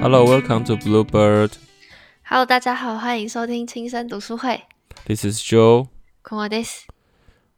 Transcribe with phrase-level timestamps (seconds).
[0.00, 1.52] Hello, welcome to Bluebird.
[2.22, 4.62] Hello，大家好，欢迎收听轻声读书会。
[5.04, 5.88] This is Joe.
[6.22, 6.84] 空我 this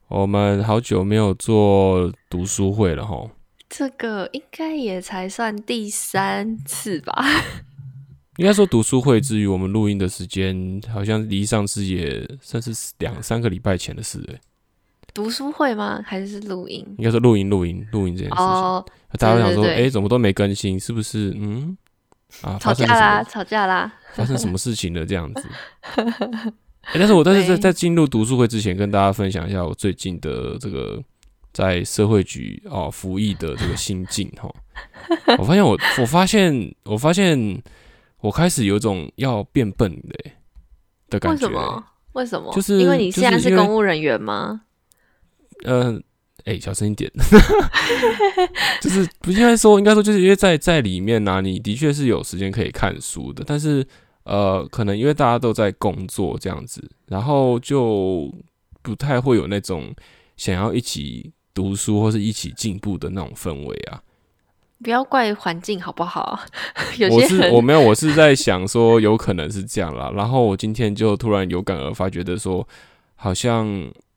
[0.09, 3.31] 我们好久没有做读书会了吼，
[3.69, 7.25] 这个应该也才算第三次吧？
[8.37, 14.35] 应该说读书会之于我们录音的时间，好像离上次也算是两三个礼拜前的事了。
[15.13, 16.01] 读书会吗？
[16.07, 16.87] 还是录音？
[16.99, 18.85] 应该说录音、录音、录音这件事情，哦，
[19.19, 20.79] 大家会想说，哎、怎么都没更新？
[20.79, 21.35] 是不是？
[21.37, 21.77] 嗯，
[22.43, 23.93] 啊，吵架啦，吵架啦！
[24.15, 25.05] 发生什么事情了？
[25.07, 25.49] 这样子。
[26.93, 31.03] 欸但是我但是在对在进入读书会之前，跟大家分享一下我最近的这个
[31.53, 34.49] 在社会局哦服役的这个心境哈。
[35.39, 37.63] 我发现我我发现我发现
[38.21, 40.33] 我开始有一种要变笨的欸
[41.11, 41.59] 的感觉为觉。
[41.59, 41.85] 什么？
[42.13, 42.53] 为什么？
[42.55, 44.63] 就是因为你现在是公务人员吗？
[45.65, 46.03] 嗯，
[46.49, 47.11] 哎、小声一点，
[48.81, 53.87] 就是不应该说，应该说，就是因为在在里面呢、你的确是有时间可以看书的，但是
[54.25, 58.33] 呃，可能因为大家都在工作这样子，然后就
[58.81, 59.95] 不太会有那种
[60.37, 64.01] 想要一起读书或是一起进步的那种氛围啊。
[64.83, 66.39] 不要怪环境好不好？
[66.99, 70.11] 有我是我没有，我是在想说有可能是这样啦。
[70.15, 72.67] 然后我今天就突然有感而发，觉得说
[73.17, 73.67] 好像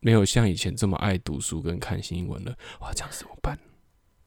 [0.01, 2.53] 没有像以前这么爱读书跟看新闻了。
[2.81, 3.57] 哇，这样怎么办？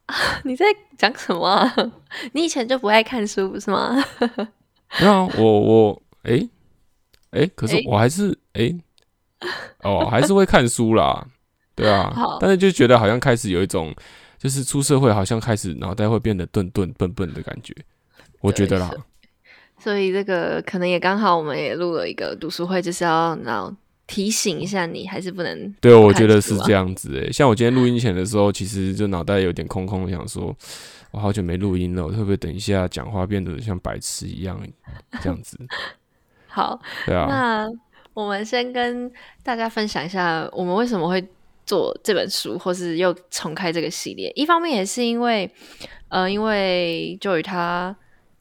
[0.45, 0.65] 你在
[0.97, 1.75] 讲什么啊、
[2.33, 3.95] 你以前就不爱看书不是吗？
[5.01, 6.49] 没有啊，我我诶？
[7.31, 8.79] 诶，可是我还是诶？
[9.83, 11.27] 哦，还是会看书啦，
[11.75, 13.95] 对啊，但是就觉得好像开始有一种，
[14.39, 17.75] 就是出社会好像开始脑袋会变得钝钝笨笨的感觉，
[18.41, 18.91] 我觉得啦，
[19.79, 23.75] 所以这个可能也刚好，我们也录了一个读书会，就是要然后
[24.07, 27.33] 提醒一下你，还是不能对，我觉得是这样子诶。
[27.33, 30.55] 像我今天录音前的时候，其实就脑袋有点空空，想说
[31.11, 34.61] 我好久没录音了，我会不会等一下讲话变得像白痴一样
[35.23, 35.59] 这样子？
[36.49, 36.81] 好。
[37.07, 37.69] 对啊，那
[38.13, 39.11] 我们先跟
[39.43, 41.27] 大家分享一下，我们为什么会
[41.65, 44.31] 做这本书，或是又重开这个系列。
[44.37, 45.51] 一方面也是因为，
[46.09, 47.97] 呃，因为就与他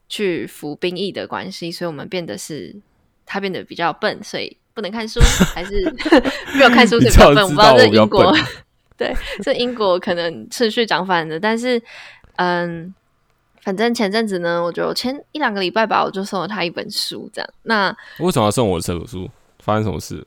[0.08, 2.76] 去服兵役的关系，所以我们变得是
[3.24, 5.20] 他变得比较笨，所以不能看书，
[5.54, 5.82] 还是
[6.56, 7.42] 没有看书所以比较笨。
[7.44, 8.36] 我不知道这英国，
[8.98, 11.80] 对，这英国可能顺序讲反的，但是，
[12.36, 12.94] 嗯。
[13.62, 17.50] 反正前阵子呢，我就前一两个礼拜吧，我就送了他一本书，这样。
[17.62, 19.26] 那为什么要送我这本书？
[19.60, 20.22] 发生什么事？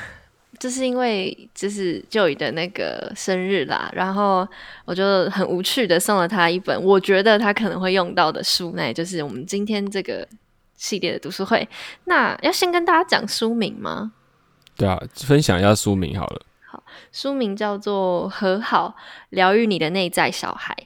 [0.60, 4.46] 就是因为就是就宇的那个生日啦，然后
[4.84, 10.28] 我就很无趣的送了他一本我觉得他可能会用到的书，那也就是我们今天这个
[10.84, 11.66] 系列的读书会。
[12.04, 14.12] 那要先跟大家讲书名吗？
[14.76, 16.42] 对啊，分享一下书名好了。
[16.70, 18.94] 好书名叫做《和好，
[19.30, 20.76] 疗愈你的内在小孩》。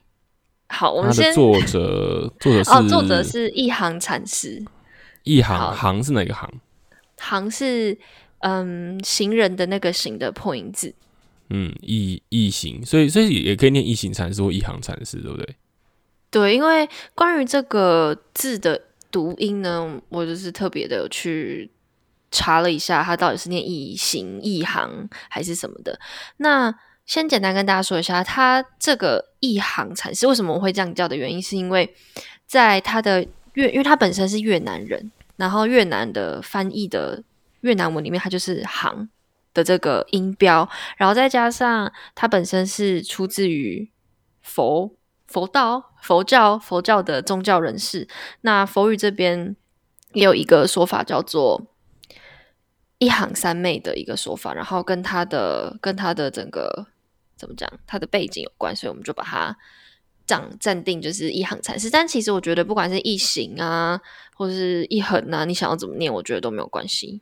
[0.69, 4.65] 好，我们先作者作者是 哦，作者是一行禅师，
[5.25, 6.49] 一行行是哪个行？
[7.17, 7.99] 行是
[8.41, 10.95] 嗯行人的那个行的破音字。
[11.51, 15.57] 嗯，一一行，所以所以也可以念一行禅师或一行禅师，对不对？
[16.31, 21.71] 对，因为关于这个字的读音呢，我就是特别的去
[22.31, 25.99] 查了一下，它到底是念一行、一行还是什么的。
[26.39, 26.75] 那
[27.07, 31.95] 先简单跟大家说一下，它这个一行禅师为什么我会这样叫的原因，是因为
[32.47, 37.23] 在他的越，因为他本身是越南人，然后越南的翻译的
[37.63, 39.09] 越南文里面，它就是行
[39.55, 40.69] 的这个音标，
[40.99, 43.91] 然后再加上它本身是出自于
[44.43, 44.91] 佛
[45.29, 48.09] 佛道、佛教、佛教的宗教人士。
[48.41, 49.55] 那佛语这边
[50.15, 51.67] 也有一个说法叫做
[52.99, 56.87] “一行三昧”的一个说法，然后跟他的跟他的整个
[57.37, 59.57] 怎么讲，他的背景有关，所以我们就把它
[60.27, 61.89] 暂暂定就是一行禅师。
[61.89, 64.01] 但其实我觉得，不管是一行啊，
[64.35, 67.21] 或是一横啊，你想要怎么念，我觉得都没有关系。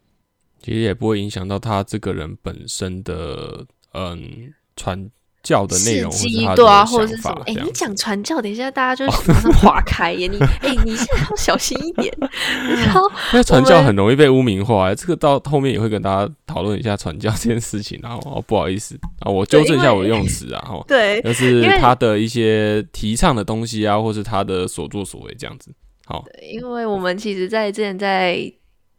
[0.63, 5.11] 其实也不会影响到他这个人本身的嗯传
[5.47, 6.11] 教的内容，
[6.57, 7.43] 对啊，或者是什么法？
[7.47, 7.71] 哎、你。
[7.77, 10.27] 讲传教，等一下大家就 马上划开耶！
[10.27, 12.13] 你哎、你现在要小心一点。
[12.19, 13.03] 然后
[13.35, 18.01] 因为传教很容易被污名化，这个到后面也会跟大家讨论一下传教这件事情。
[18.03, 25.71] 然后哦，不好意思啊，我纠正一下我的用词啊，哈，对，就是他的一些提倡的东西啊，或是他的所作所为这样子。
[26.07, 28.41] 好，因为我们其实，在之前在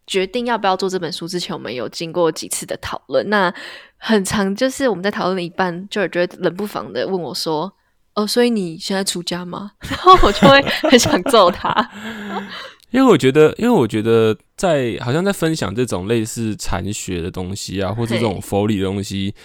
[0.05, 3.27] 决定要不要做这本书之前，我们有经过几次的讨论。
[3.29, 3.51] 那
[3.97, 7.71] 很长，就是我们在讨论了一半，就是觉得冷不防的问我说
[8.15, 11.89] ：“哦，所以你现在出家吗？” 然后我就会很想揍他。
[12.91, 19.35] 因为我觉得，因为我觉得在好像在分享这种类似禅学的东西啊，或者这种佛理的东西，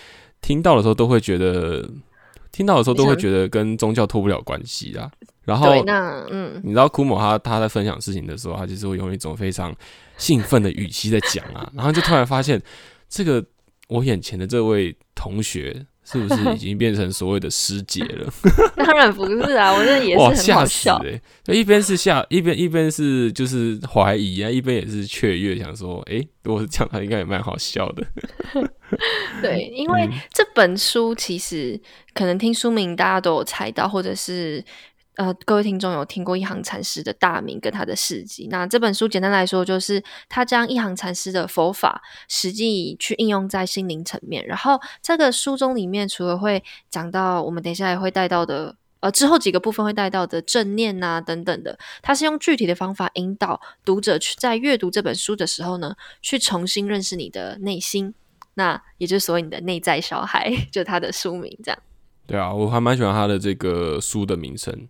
[0.40, 1.84] 听到的时候都会觉得，
[2.52, 5.10] 听到的时候都会觉得跟宗教脱不了关系啊。
[5.44, 5.68] 然后
[6.30, 9.74] 嗯，你知道库某他他在分享事情的时候，他就是会用一种非常
[10.16, 12.62] 兴奋的语气在讲啊，然后就突然发现
[13.08, 13.44] 这个
[13.88, 18.32] 我眼前的这位同学是不是 已经变成所谓的师姐了？
[18.76, 20.96] 当然不是啊，我觉得也是哇，很好笑。
[21.04, 21.54] 哎、欸！
[21.54, 28.04] 一边是吓，一边一边是就是怀疑啊，一边也是雀跃，想说，哎、如果是这样，他应该也蛮好笑的。
[29.40, 31.80] 对，因为嗯这本书其实
[32.12, 34.62] 可能听书名大家都有猜到，或者是
[35.16, 38.48] 呃各位听众有听过一行禅师的大名跟他的事迹。
[38.50, 44.46] 那这本书简单来说，就是他将一行禅师的佛法实际去应用在心灵层面。
[44.46, 48.76] 然后这个书中里面除了会讲到我们等一下也会带到的。
[49.00, 58.14] 呃，之后几个部分会带到的正念呐、等等的，它是用具体的方法引导读者去在阅读这本书的时候呢，去重新认识你的内心，
[58.54, 61.78] 那也就是所谓你的内在小孩， 就他的书名这样
[62.28, 64.86] 对啊，我还蛮喜欢他的这个书的名称。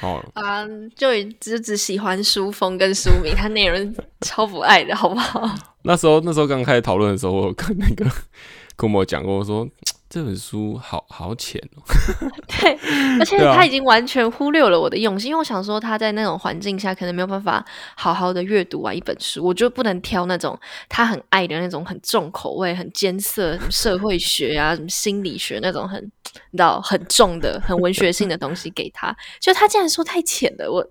[0.00, 0.66] 哦，啊，
[0.96, 1.08] 就
[1.40, 5.48] 只只喜欢书风跟书名，他内容超不爱的好不好？
[5.82, 8.04] 那时候那时候刚开始讨论的时候，我有跟那个
[8.76, 9.68] 跟我讲过，我说
[10.08, 11.82] 这本书好好浅哦。
[12.48, 12.78] 对，
[13.18, 17.64] 而且他已经完全忽略了我的用心，因为我想说他在那种环境下可能没有办法
[17.96, 20.58] 好好的阅读完一本书，我就不能挑那种
[20.88, 26.10] 他很爱的那种很重口味、很艰涩，什么社会学啊、什么心理学那种很
[26.50, 30.86] 你知道很重的、很文学性的东西给他，就他竟然说太浅了，我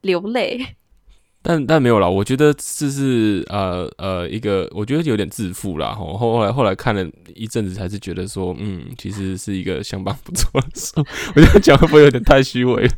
[0.00, 0.76] 流泪。
[1.46, 5.92] 但但没有啦，我觉得这是呃呃一个，我觉得有点自负啦。
[5.92, 11.04] 吼，后来后来看了一阵子，才是觉得说，嗯，其实是一个相当不错的书。
[11.36, 12.90] 我觉得讲会不会有点太虚伪了？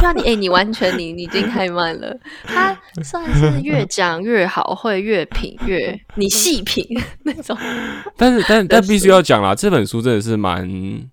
[0.00, 2.18] 那你哎、你完全你你已经太慢了。
[2.44, 6.82] 他算是越讲越好，会越品越你细品
[7.24, 7.54] 那种。
[8.16, 10.66] 但是但但必须要讲啦，这本书真的是蛮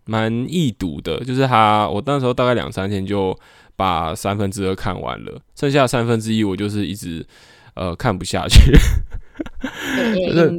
[0.05, 3.37] 蛮易读的，就是他我那时候大概两三天就
[3.79, 7.25] 把三分之二看完了，剩下三分之一我就是一直
[7.75, 8.59] 呃看不下去。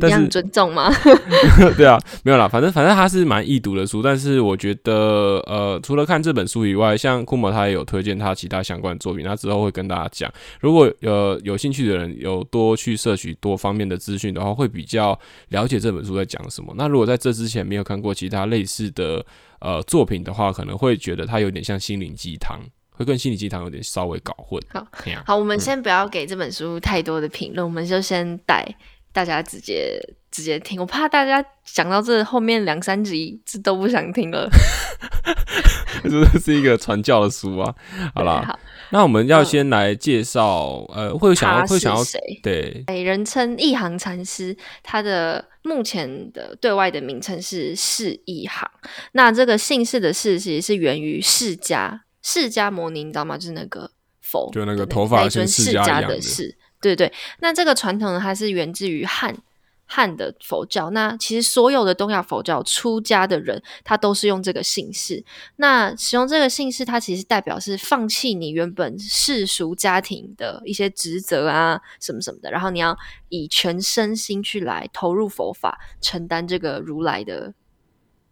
[0.01, 0.91] 这样 尊重吗？
[1.77, 10.33] 对啊，没有啦，反正反正他是蛮易读的书，但是我觉得呃，除了看这本书以外，像库莫他也有推荐他其他相关的作品，他之后会跟大家讲。
[10.61, 15.19] 如果呃有兴趣的人有多去摄取多方面的资讯的话，会比较
[15.49, 16.73] 了解这本书在讲什么。
[16.75, 19.23] 那如果在这之前没有看过其他类似的
[19.61, 22.59] 呃作品的话，可能会觉得它有点像心灵鸡汤，
[23.01, 24.63] 会跟心理鸡汤有点稍微搞混。
[24.69, 24.87] 好
[25.25, 28.63] 好，我们先不要给这本书太多的评论，我们就先带
[29.11, 29.99] 大家直接
[30.31, 30.79] 直接听。
[30.79, 34.47] 我怕大家讲到这后面两三集这都不想听了。
[36.05, 37.75] 这是一个传教的书啊。
[38.15, 38.59] 好啦，好，
[38.91, 42.21] 那我们要嗯先来介绍，呃，会想要会想要谁？
[42.43, 48.71] 对哎，人称一行禅师，他的目前的对外的名称是释一行。
[49.13, 53.37] 那这个姓氏的氏其实是源于释迦，释迦牟尼，你知道吗？
[53.39, 53.91] 就是那个
[54.21, 56.57] 佛，就那个头发像释迦的的释。
[56.81, 59.37] 对对，那这个传统呢，它是源自于汉
[59.85, 60.89] 汉的佛教。
[60.91, 65.23] 那其实所有的东亚佛教出家的人，他都是用这个姓氏。
[65.57, 72.97] 那使用这个姓氏，它其实代表是放弃你原本世俗家庭的一些职责啊，什么什么的，然后你要
[73.29, 77.53] 以全身心去来投入佛法，承担这个如来的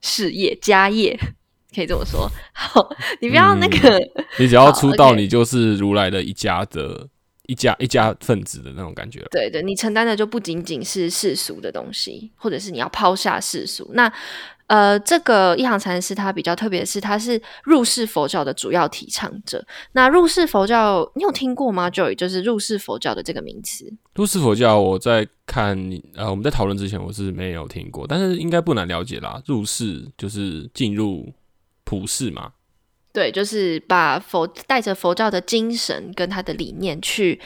[0.00, 1.18] 事业家业。
[1.74, 2.88] 可以这么说， 好，
[3.20, 3.98] 你不要那个，
[4.38, 7.06] 你只要出道，你就是如来的一家的
[7.46, 9.28] 一家一家分子的那种感觉了。
[9.30, 13.90] 对对，你承担的就不仅仅是世俗的东西，或者是你要抛下世俗。
[13.94, 14.12] 那
[14.66, 19.64] 呃，这个一行禅师他比较特别的是，他是入世佛教的主要提倡者。
[19.92, 23.90] 那入世佛教，你有听过吗？Joy，就是入世佛教的这个名词。
[24.14, 25.74] 入世佛教，我在看
[26.14, 29.40] 呃我们在讨论之前，我是没有听过，但是应该不难了解啦。
[29.46, 31.32] 入世就是进入
[31.88, 32.52] 普世嘛，
[33.14, 37.40] 对，就是把佛带着佛教的精神跟他的理念去。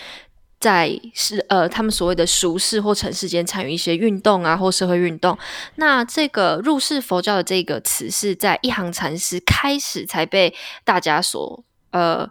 [0.59, 5.37] 在是呃，他们所谓的俗世或尘世间参与一些运动啊，或社会运动。
[5.75, 12.31] 那这个入世佛教的这个词是在一行禅师开始才被大家所呃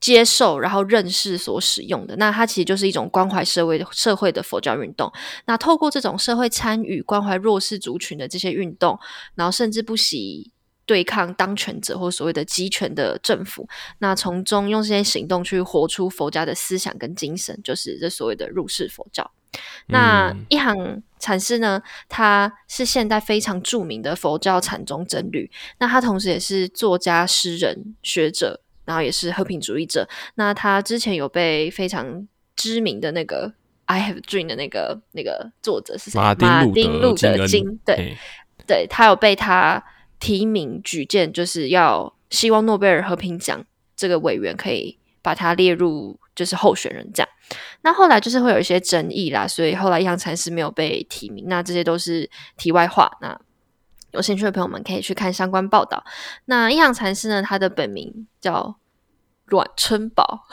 [0.00, 2.16] 接受，然后认识所使用的。
[2.16, 5.12] 那它其实就是一种关怀社会社会的佛教运动。
[5.44, 8.98] 那透过这种社会参与、关怀弱势族群的这些运动，
[9.36, 10.50] 然后甚至不惜
[10.86, 19.30] 对抗当权者或所谓的集权的政府，那从中用这些行动去活出佛家的思想跟精神，就是这所谓的入世佛教。
[19.86, 30.08] 那嗯一行禅师呢，他是现代非常著名的佛教禅宗僧侣，那他同时也是作家、诗人、学者，然后也是和平主义者。
[30.34, 33.48] 那他之前有被非常知名的那个
[33.86, 36.20] 《I Have Dream》的那个那个作者是谁？
[36.20, 38.16] 马丁路德金，对，
[38.66, 39.82] 对他有被他
[40.18, 43.64] 提名举荐，就是要希望诺贝尔和平奖
[43.96, 47.28] 这个委员可以把他列入就是候选人这样。
[47.82, 51.44] 那后来就是会有一些争议啦，所以后来一行禅师没有被提名。
[51.48, 53.10] 那这些都是题外话。
[53.20, 53.38] 那
[54.12, 56.04] 有兴趣的朋友们可以去看相关报道。
[56.46, 58.76] 那一行禅师呢，他的本名叫
[59.44, 60.46] 阮春宝，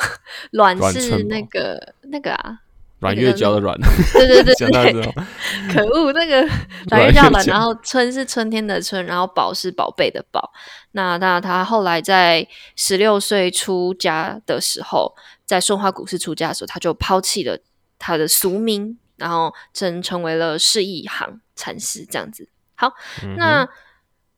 [0.52, 2.60] 阮是那个那个啊。
[3.04, 3.78] 软月娇的 软，
[4.14, 5.14] 对对对对，
[5.72, 6.42] 可恶，那个
[6.90, 10.52] 软月娇软，然后春是春天的春，然后宝是宝贝的宝。
[10.94, 15.14] 那那他后来在十六岁出家的时候，
[15.46, 17.60] 在顺化古寺出家的时候，他就抛弃了
[18.00, 22.48] 他的俗名，然后成成为了释义行禅师这样子。
[22.76, 22.94] 好，
[23.38, 23.68] 那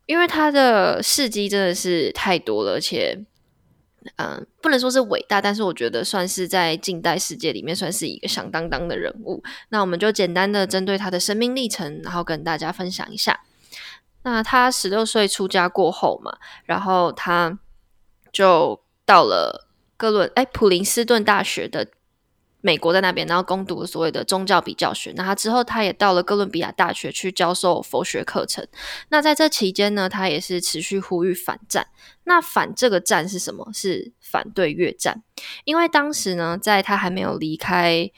[0.08, 3.26] 因为他的事迹真的是太多了，而且。
[4.18, 9.44] 嗯，不能说是伟大，但是我觉得算是在近代世界里面算是一个响当当的人物。
[9.70, 13.42] 那我们就简单的针对他的生命历程，然后跟大家分享一下。
[14.24, 17.60] 那他十六岁出家过后嘛，然后他
[18.32, 21.88] 就到了哥伦哎普林斯顿大学的。
[22.66, 25.14] 美国在那边，然后攻读所谓的宗教比较学。
[25.16, 28.68] 那他之后，他也到了哥伦比亚大学去教授佛学课程。
[29.10, 31.86] 那在这期间呢，他也是持续呼吁反战。
[32.24, 33.70] 那反这个战是什么？
[33.72, 35.22] 是反对越战。
[35.64, 38.10] 因为当时呢，在他还没有离开，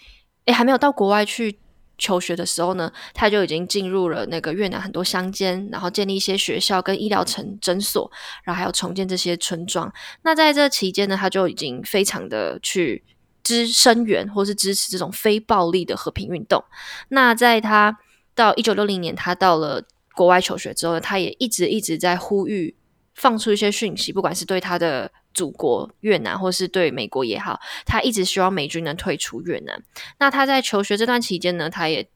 [0.45, 1.59] 诶，还没有到国外去
[1.97, 8.09] 求学的时候呢，他就已经进入了那个越南很多乡间，然后建立一些学校跟医疗城诊所，
[8.45, 9.91] 然后还有重建这些村庄。
[10.21, 13.03] 那在这期间呢，他就已经非常的去。
[13.47, 16.61] 支声援或是支持这种非暴力的和平运动。
[17.07, 17.97] 那在他
[18.35, 19.81] 到一九六零年，他到了
[20.13, 22.75] 国外求学之后，他也一直一直在呼吁
[23.13, 29.81] 放出一些讯息，不管是对他的祖国越南，或是对美国也好，他一直希望美军能退出越南。
[30.19, 32.09] 那他在求学这段期间呢，他也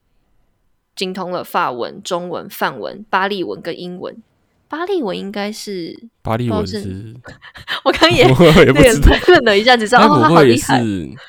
[0.94, 4.22] 精通了法文、中文、梵文、巴利文跟英文。
[4.68, 7.14] 巴利文应该是巴利文是，
[7.84, 10.66] 我刚也也不知道， 愣了一下，只知道哦，不会也是，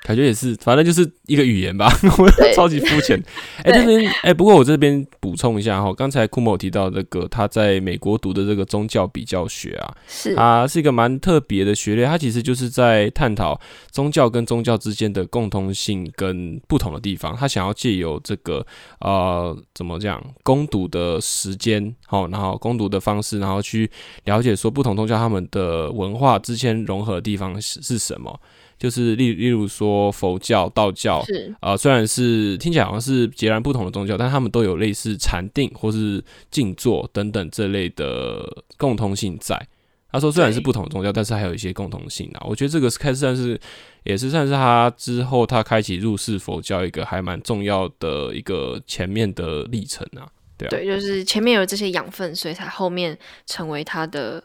[0.03, 1.91] 感觉也是，反正就是一个语言吧，
[2.55, 3.21] 超级肤浅。
[3.63, 10.33] 哎，这边哎，不过我这边补充一下哈，刚才库某提到这个他在美国读的这个宗教比较学啊，是。
[10.35, 13.59] 啊是一个蛮特别的学类，它其实就是在探讨
[13.91, 18.65] 宗教跟宗教之间的共通性跟不同的地方，他想要借由这个
[18.99, 23.33] 呃怎么讲攻读的时间，好，然后攻读的方式。
[23.39, 23.89] 然后去
[24.25, 28.39] 了解说不同宗教他们的文化之间融合的地方是是什么？
[28.77, 36.21] 就是例例如说佛教、道教，是呃虽然是听起来好像是截然不同的宗教，但他们都有类似禅定或是
[36.51, 38.45] 静坐等等这类的
[38.77, 39.67] 共通性在。
[40.11, 42.45] 他说虽然是不同宗教，但是还有一些共同性啊。
[42.45, 43.59] 我觉得这个是开始算是
[44.03, 50.27] 也是算是他之后他开启入世佛教一个还蛮重要的一个前面的历程啊。
[50.57, 54.43] 对，就是前面有这些养分，所以才后面成为他的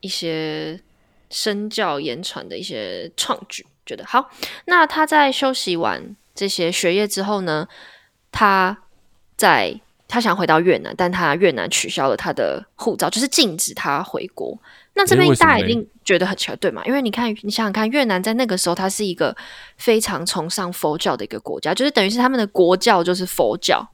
[0.00, 0.78] 一些
[1.30, 3.64] 身教言传的一些创举。
[3.86, 4.30] 觉得好，
[4.64, 7.68] 那他在休息完这些学业之后呢，
[8.32, 8.76] 他
[9.36, 14.58] 在他想回到越南，但他越南取消了他的护照，就是禁止他回国。
[14.94, 16.82] 那这边大家一定觉得很奇怪，对吗？
[16.86, 19.36] 因为你看，你想想看，越南在那个时候，它是一个
[19.76, 23.86] 非常崇尚佛教的一个国家，就是等于是他们的国教就是佛教。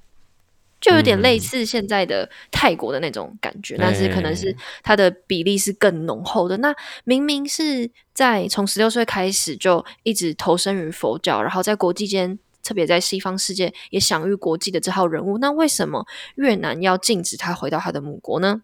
[0.81, 6.57] 就有点类似现在的泰国的那种感觉，但是可能是它的比例是更浓厚的。
[6.57, 16.07] 那明明是在从十六岁开始就一直投身于佛教，然后在国际间，特别在西方世界也享誉国际的这号人物，那为什么
[16.37, 18.63] 越南要禁止他回到他的母国呢？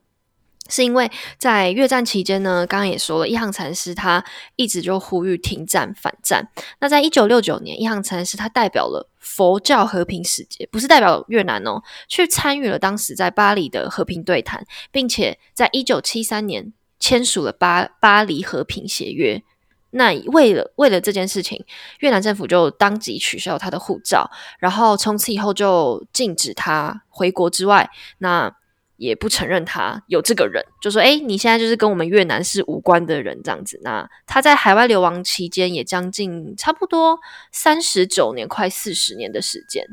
[0.68, 4.24] 是因为在越战期间呢，刚刚也说了，一行禅师他
[4.56, 6.48] 一直就呼吁停战反战。
[6.80, 19.42] 那在一九六九年，一行禅师他代表了佛教和平使节，不是代表越南哦，去参与了当时在巴黎的和平对谈，并且在一九七三年签署了巴巴黎和平协约。
[19.90, 21.64] 那为了为了这件事情，
[22.00, 28.54] 越南政府就当即取消他的护照，然后从此以后就禁止他回国之外，那。
[28.96, 37.18] 也不承认他有这个人，就说：“哎，你现在就是跟我们越南是无关的人这样子。”那他在海外流亡期间也将近差不多
[37.52, 39.84] 三十九年，快四十年的时间。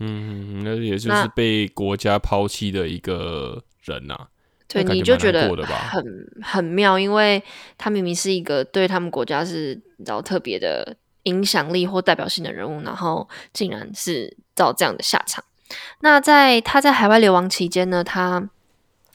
[0.00, 4.28] 嗯，那也就是被国家抛弃的一个人呐。
[4.68, 6.04] 对，你就觉得很
[6.42, 7.42] 很妙，因为
[7.76, 15.42] 他明明是一个对他们国家是然后特别的影响力或代表性的人物，然后竟然是遭这样的下场。
[16.00, 18.48] 那在他在海外流亡期间呢，他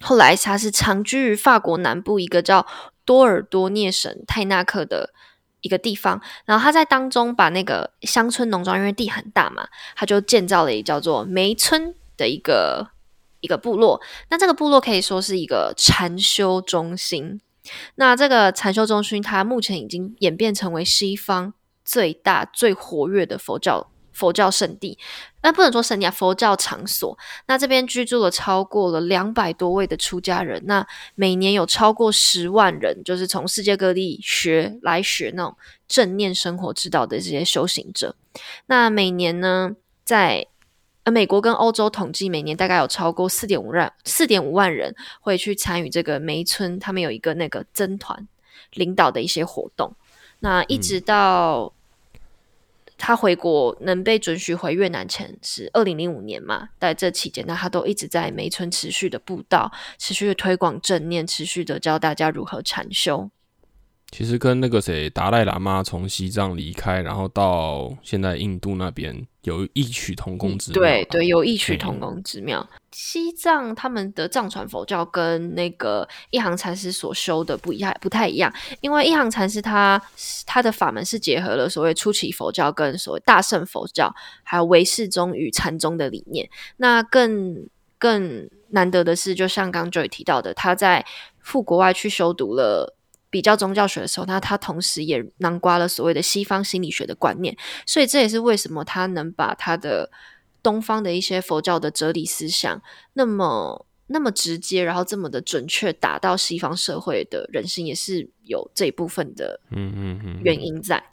[0.02, 2.66] 后来他是长居于法国南部一个叫
[3.06, 5.14] 多尔多涅省泰纳克的
[5.62, 12.90] 一个地方，然后他在当中把那个乡村农庄，因为地很大嘛，他就建造了一个叫做梅村的一个
[13.40, 14.02] 一个部落。
[14.30, 17.40] 那这个部落可以说是一个禅修中心。
[17.96, 21.54] 那这个禅修中心，它目前已经演变成为西方
[21.86, 24.98] 最大、最活跃的佛教佛教圣地。
[25.42, 27.18] 那不能说圣地啊，佛教场所。
[27.48, 38.16] 那这边居住了超过了两百多位的出家人，那每年有超过十万人，就是从世界各地学来学那种正念生活之道的这些修行者。
[38.68, 39.72] 那每年呢，
[40.06, 40.48] 在
[41.04, 48.26] 呃，美国跟欧洲统计，每年大概有超过四点五万四点五万人会去参与这个梅村，他们有一个那个僧团
[48.72, 49.94] 领导的一些活动。
[50.40, 51.74] 那一直到
[53.06, 63.30] 他回国能被准许回越南前是二零零五年嘛，在这期间，呢他都一直在梅村持续的布道，持续的推广正念，持续的教大家如何禅修。
[64.10, 70.82] 其实跟那个谁达赖喇嘛从西藏离开，然后到现在印度那边有异曲同工之妙。
[70.82, 72.68] 对对，有异曲同工之妙。
[72.92, 78.54] 西藏他们的藏传佛教跟那个一行禅师所修的不一样，不太一样。
[78.82, 80.02] 因为一行禅师他
[80.46, 86.50] 他的法门是结合了所谓初期佛教跟所谓大乘佛教，还有唯识宗与禅宗的理念。
[86.78, 91.06] 那更更难得的是，就像刚刚 Joy 提到的，他在
[91.40, 92.96] 赴国外去修读了。
[93.34, 100.12] 比较宗教学的时候，那他同时也囊括了所谓的西方心理学的观念，所以这也是为什么他能把他的
[100.62, 102.80] 东方的一些佛教的哲理思想
[103.14, 111.04] 那么那么直接，然后这么的准确打到西方社会的人心，也是有这一部分的嗯嗯嗯原因在。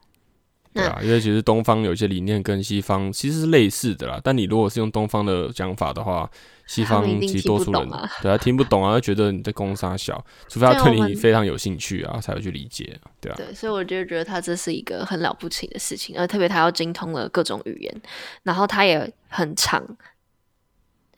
[0.72, 6.30] 对啊，因为其实东方有些理念跟西方其实是类似的啦，但你如果是用东方的讲法的话。
[6.66, 7.88] 西方其实多数人
[8.22, 13.34] 对他听不懂啊，觉得你在攻杀小，除非他对你非常有兴趣啊，才会去理解，对啊。
[13.36, 18.02] 对，所以我就觉得他这是一个很了不起的事情，而特别他要精通了各种语言，
[18.44, 19.84] 然后他也很长。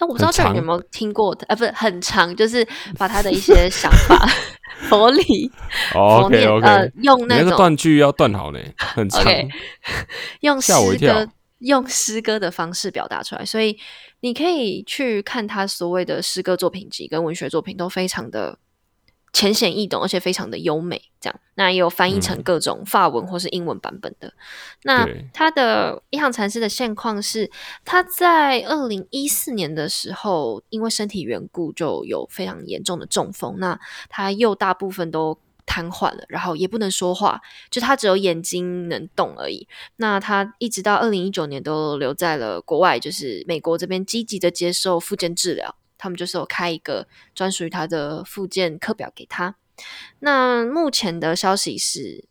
[0.02, 2.66] 那我不知道这人有没有听过，呃，不是很长，就是
[2.98, 4.28] 把他的一些想法、
[4.90, 5.22] 佛理、
[5.92, 9.22] 佛念，呃，用那个断句要断好呢，很长，
[10.40, 11.28] 用诗歌。
[11.62, 13.78] 用诗歌的方式表达出来，所以
[14.18, 18.58] 你可以去看他所谓的诗歌作品集跟文学作品，都非常的
[19.32, 21.02] 浅显易懂，而且非常的优美。
[21.20, 24.32] 这样，那也有翻译成各种法文或是英文版本的。
[24.82, 27.50] 那他的一行禅师的现况是，
[27.84, 33.56] 他在二零一四年的时候，因为身体缘故，就有非常严重的中风。
[33.58, 35.38] 那他又大部分都。
[35.64, 37.40] 瘫痪了，然后也不能说话，
[37.70, 39.66] 就他只有眼睛能动而已。
[39.96, 45.76] 那他一直到二零一九年都留在了国外，就是美国这边积极的接受复健治疗。
[46.02, 49.54] 他们就是有开一个专属于他的复健课表给他。
[50.18, 52.24] 那目前的消息是，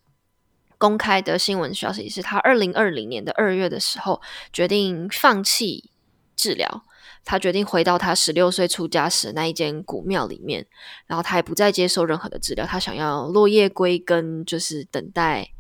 [0.78, 5.90] 公开的新闻消息是他二零二零年的二月的时候决定放弃
[6.36, 6.84] 治疗。
[7.24, 10.68] 他决定回到他十六岁出家时那一间古庙里面，
[11.06, 15.52] 然后他也不再接受任何的治疗，他想要落叶归根，就是等待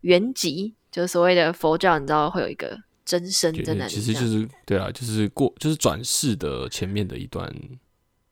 [0.00, 3.90] 圆寂，就是所谓的佛教，你知道会有一个真身在那里。
[3.90, 7.46] 其实就是对啊，就是过就是转世的前面的一段，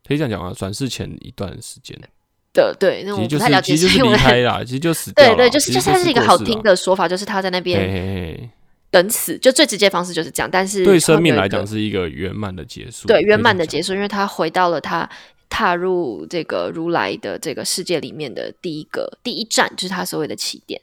[0.07, 1.97] 可以这样讲啊，转世前一段时间
[2.53, 8.51] 的对，那我不太了解，其实就是离开啦，其实就死掉对对，就是就是它是一个好听的说法，就是他在那边。
[8.91, 13.07] 等死就最直接方式就是这样，但是对生命来讲是一个圆满的结束。
[13.07, 15.09] 对圆满的结束，因为他回到了他
[15.47, 20.81] 踏入这个如来的这个世界里面的第一个第一站，就是他所谓的起点。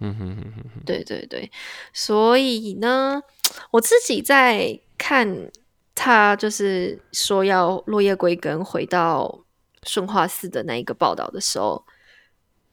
[0.00, 1.50] 嗯哼哼哼，对对对，
[1.92, 3.22] 所以呢，
[3.72, 5.50] 我自己在看
[5.94, 9.44] 他就是说要落叶归根，回到
[9.84, 11.84] 顺化寺的那一个报道的时候，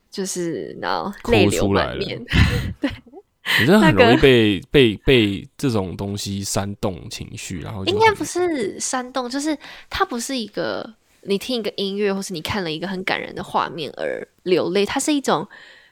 [0.09, 2.23] 就是然后泪流满面，
[2.81, 2.89] 对。
[3.59, 9.57] 你真的很容易被被被这种东西煽动情绪，然后应该不是煽动，就是
[9.89, 10.87] 它不是一个
[11.23, 15.45] 你听一个音乐，或是你看了一个很感人的画面而流泪，它是一种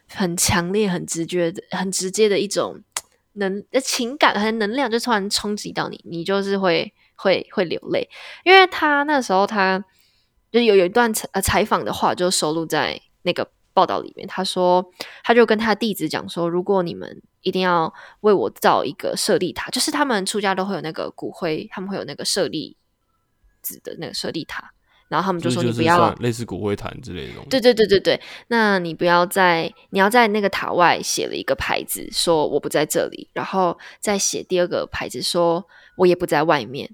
[0.10, 2.82] 很强烈、很直觉的、很直接的一种
[3.34, 8.10] 能情感和能量，就突然冲击到你，你就是会会会流泪。
[8.43, 9.84] 因为他那时候他
[10.52, 13.50] 就有有一段采采访的话，就收录在那个。
[13.72, 14.91] 报道里面，他说，
[15.24, 22.76] 他就跟他弟子讲说，如果你们一定要为我造一个舍利塔，就是他们出家都会有那个骨灰，他们会有那个舍利
[23.62, 24.74] 子的那个舍利塔，
[25.10, 27.50] 然后他们就说你不要类似骨灰坛之类的东西。
[27.50, 35.67] 对对对对对，那你不要在你要在那个塔外写了一个牌子，说我不在这里，然后再写第二个牌子，说
[35.98, 36.89] 我也不在外面。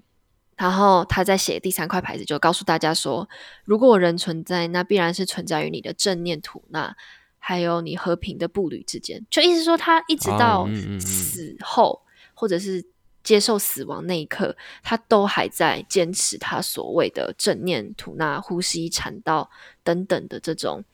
[0.56, 3.28] 然后他再写第三块牌子，就告诉大家说：
[3.64, 6.96] 如果人存在，那必然是存在于你的正念吐纳，
[7.38, 9.22] 还有你和平的步履之间。
[9.28, 10.66] 就意思说，他一直到
[10.98, 12.00] 死后，
[12.32, 12.82] 或者是
[13.26, 19.50] 接受死亡那一刻，他都还在坚持他所谓的正念吐纳、呼吸禅道
[19.82, 20.84] 等等的这种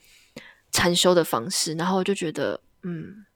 [0.70, 3.26] 禅修的方式，然后我就觉得，嗯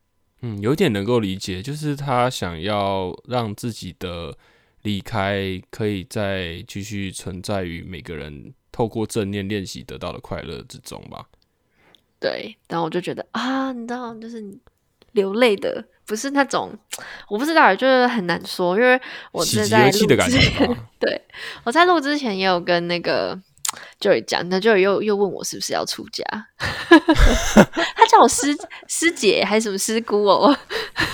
[0.40, 4.34] 嗯，有点能够理解，就是他想要让自己的
[4.80, 11.28] 离开可以再继续存在于每个人透过正念练习得到的快乐之中吧。
[12.18, 14.42] 对，然后我就觉得啊，你知道，就是
[15.12, 16.72] 流泪的，不是那种，
[17.28, 19.00] 我不知道，就是很难说，因为
[19.32, 21.20] 我是在录的感觉之前， 对
[21.64, 23.38] 我在录之前也有跟那个
[24.00, 26.24] Joy 讲，那 Joy 又又问我是不是要出家，
[26.58, 30.56] 他叫我师 师姐还是什么师姑哦，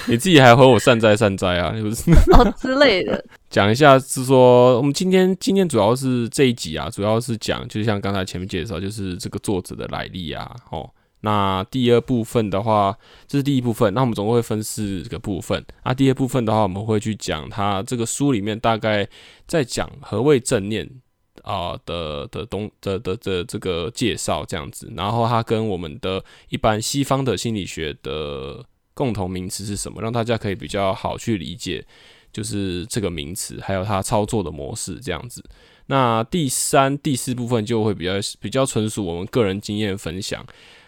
[0.07, 2.11] 你自己还和我善哉善哉啊，是不是？
[2.33, 3.25] 哦之类的。
[3.49, 10.89] 讲一下是说，我们今天今天主要是这一集啊，主要是讲，就像刚才前面介绍，就是这个作者的来历啊，哦。
[11.23, 13.95] 那第二部分的话，这是第一部分。
[13.95, 15.65] 那我们总共会分四个部分。
[15.83, 19.09] 啊，第二部分的话，我们会去讲他这个书里面大概
[19.47, 20.89] 在讲何谓正念
[21.43, 24.93] 啊的的东的的的这个介绍这样子。
[24.97, 31.87] 然后它跟我们的一般西方的心理学的共同名词是什么，让大家可以比较好去理解，
[32.33, 35.41] 就是这个名词还有它操作的模式这样子。
[35.87, 40.45] 那第三、第四部分就会比较比较纯属我们个人经验分享。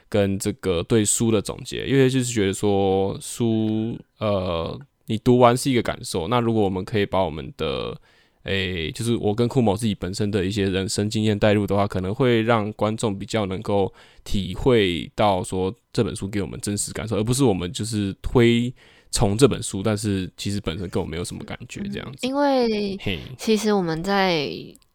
[0.09, 6.29] 跟这个对书的总结，因为就是觉得说书，呃，你读完是一个感受。
[6.29, 7.99] 那如果我们可以把我们的，
[8.45, 18.73] 诶，就是我跟库某自己本身的一些人生经验带入的话，可能会让观众比较能够体会到说这本书给我们真实感受，而不是我们就是推
[19.11, 22.27] 崇这本书，但是其实本身跟我没有什么感觉这样子。
[22.27, 22.97] 因为
[23.37, 24.49] 其实我们在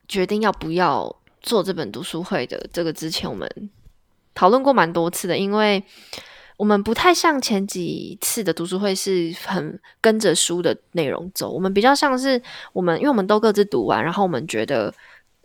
[0.07, 3.49] 决定要不要做这本读书会的这个之前，我们。
[4.39, 5.83] 讨论过蛮多次的，因为
[6.55, 14.93] 我们不太像前几次的读书会是很跟着书的内容走，我们比较像是我们，因为我们都各自读完，然后我们觉得，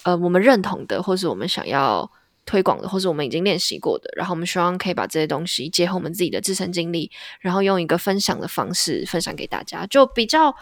[0.04, 2.08] 呃，我们认同的，或是我们想要
[2.46, 10.54] 推广的，或是我们已经练习过的，然后我们希望可以把这些东西结合我们自己的自身经历，然后用一个分享的方式分享给大家，就比较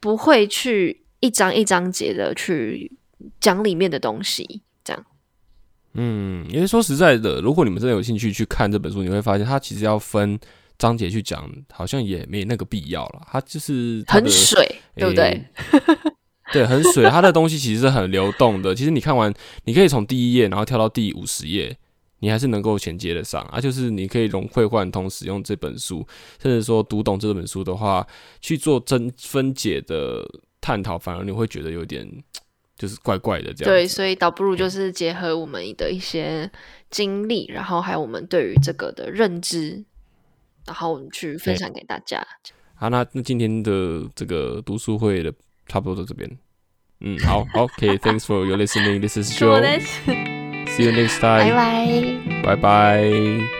[0.00, 2.90] 不会去一章一章节的去
[3.38, 4.62] 讲里面的东西。
[6.00, 10.38] 嗯，因为说实在的，如果你们真的有兴趣去看这本书，你会发现它其实要分
[10.78, 13.26] 章节去讲，好像也没那个必要了。
[13.32, 15.44] 它就是很水，对不对？
[16.54, 17.10] 对，很水。
[17.10, 18.72] 它的东西其实是很流动的。
[18.76, 19.34] 其实你看完，
[19.64, 21.76] 你可以从第一页，然后跳到第五十页，
[22.20, 23.42] 你还是能够衔接得上。
[23.46, 26.06] 啊，就是你可以融会贯通使用这本书，
[26.40, 28.06] 甚至说读懂这本书的话，
[28.40, 30.24] 去做真分解的
[30.60, 32.08] 探讨，反而你会觉得有点。
[32.78, 36.50] 就是怪怪的这样，对，所以倒不如就是结合我们的一些
[36.90, 39.84] 经历，然后还有我们对于这个的认知，
[40.64, 42.24] 然后我们去分享给大家。
[42.76, 45.32] 好，那那今天的这个读书会的
[45.66, 46.38] 差不多到这边。
[47.00, 49.00] 嗯，好，OK，Thanks for your listening.
[49.00, 49.60] This is Joe.
[50.68, 51.50] See you next time.
[52.42, 53.57] 拜拜，拜拜。